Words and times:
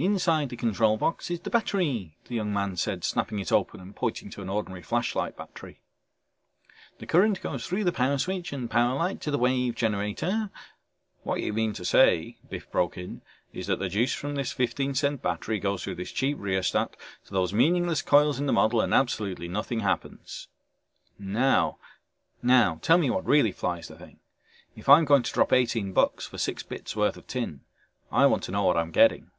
"Inside 0.00 0.48
the 0.50 0.56
control 0.56 0.96
box 0.96 1.28
is 1.28 1.40
the 1.40 1.50
battery," 1.50 2.16
the 2.28 2.36
young 2.36 2.52
man 2.52 2.76
said, 2.76 3.02
snapping 3.02 3.40
it 3.40 3.50
open 3.50 3.80
and 3.80 3.96
pointing 3.96 4.30
to 4.30 4.40
an 4.42 4.48
ordinary 4.48 4.80
flashlight 4.80 5.36
battery. 5.36 5.80
"The 7.00 7.06
current 7.06 7.40
goes 7.42 7.66
through 7.66 7.82
the 7.82 7.90
Power 7.90 8.16
Switch 8.16 8.52
and 8.52 8.70
Power 8.70 8.94
Light 8.96 9.20
to 9.22 9.32
the 9.32 9.38
Wave 9.38 9.74
Generator..." 9.74 10.52
"What 11.24 11.40
you 11.40 11.52
mean 11.52 11.72
to 11.72 11.84
say," 11.84 12.38
Biff 12.48 12.70
broke 12.70 12.96
in, 12.96 13.22
"is 13.52 13.66
that 13.66 13.80
the 13.80 13.88
juice 13.88 14.14
from 14.14 14.36
this 14.36 14.52
fifteen 14.52 14.94
cent 14.94 15.20
battery 15.20 15.58
goes 15.58 15.82
through 15.82 15.96
this 15.96 16.12
cheap 16.12 16.38
rheostat 16.38 16.96
to 17.24 17.32
those 17.32 17.52
meaningless 17.52 18.00
coils 18.00 18.38
in 18.38 18.46
the 18.46 18.52
model 18.52 18.80
and 18.80 18.94
absolutely 18.94 19.48
nothing 19.48 19.80
happens. 19.80 20.46
Now 21.18 21.78
tell 22.80 22.98
me 22.98 23.10
what 23.10 23.26
really 23.26 23.50
flies 23.50 23.88
the 23.88 23.96
thing. 23.96 24.20
If 24.76 24.88
I'm 24.88 25.04
going 25.04 25.24
to 25.24 25.32
drop 25.32 25.52
eighteen 25.52 25.92
bucks 25.92 26.24
for 26.24 26.38
six 26.38 26.62
bits 26.62 26.94
worth 26.94 27.16
of 27.16 27.26
tin, 27.26 27.62
I 28.12 28.26
want 28.26 28.44
to 28.44 28.52
know 28.52 28.62
what 28.62 28.76
I'm 28.76 28.92
getting." 28.92 29.32